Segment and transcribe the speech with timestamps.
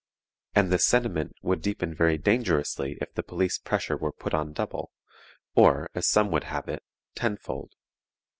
[0.55, 4.89] And this sentiment would deepen very dangerously if the police pressure were put on double,
[5.53, 6.81] or, as some would have it,
[7.13, 7.73] tenfold.